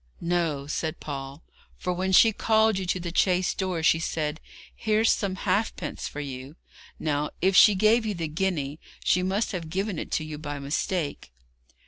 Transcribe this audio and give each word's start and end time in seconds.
'No,' 0.19 0.65
said 0.65 0.99
Paul, 0.99 1.43
'for 1.77 1.93
when 1.93 2.11
she 2.11 2.31
called 2.31 2.79
you 2.79 2.87
to 2.87 2.99
the 2.99 3.13
chaise 3.15 3.53
door 3.53 3.83
she 3.83 3.99
said, 3.99 4.41
"Here's 4.75 5.11
some 5.11 5.35
halfpence 5.35 6.07
for 6.07 6.21
you." 6.21 6.55
Now, 6.97 7.29
if 7.39 7.55
she 7.55 7.75
gave 7.75 8.03
you 8.03 8.15
the 8.15 8.27
guinea, 8.27 8.79
she 9.03 9.21
must 9.21 9.51
have 9.51 9.69
given 9.69 9.99
it 9.99 10.09
to 10.13 10.23
you 10.23 10.39
by 10.39 10.57
mistake.' 10.57 11.31